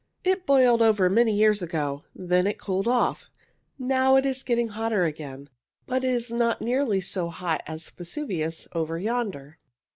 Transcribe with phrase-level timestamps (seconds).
[0.23, 3.29] It boiled over many years ago, then it cooled off.
[3.77, 5.47] Now it is getting hotter again,
[5.85, 9.59] but it is not nearly so hot as Vesuvius over yonder."